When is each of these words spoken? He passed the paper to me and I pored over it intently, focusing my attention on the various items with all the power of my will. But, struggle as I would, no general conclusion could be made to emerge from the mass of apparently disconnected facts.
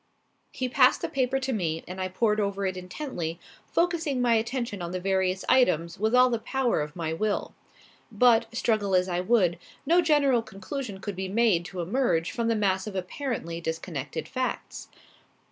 He 0.51 0.67
passed 0.67 1.03
the 1.03 1.07
paper 1.09 1.39
to 1.39 1.53
me 1.53 1.83
and 1.87 2.01
I 2.01 2.07
pored 2.07 2.39
over 2.39 2.65
it 2.65 2.75
intently, 2.75 3.39
focusing 3.71 4.19
my 4.19 4.33
attention 4.33 4.81
on 4.81 4.89
the 4.93 4.99
various 4.99 5.45
items 5.47 5.99
with 5.99 6.15
all 6.15 6.31
the 6.31 6.39
power 6.39 6.81
of 6.81 6.95
my 6.95 7.13
will. 7.13 7.53
But, 8.11 8.47
struggle 8.51 8.95
as 8.95 9.07
I 9.07 9.19
would, 9.19 9.59
no 9.85 10.01
general 10.01 10.41
conclusion 10.41 11.01
could 11.01 11.15
be 11.15 11.27
made 11.29 11.65
to 11.65 11.81
emerge 11.81 12.31
from 12.31 12.47
the 12.47 12.55
mass 12.55 12.87
of 12.87 12.95
apparently 12.95 13.61
disconnected 13.61 14.27
facts. 14.27 14.87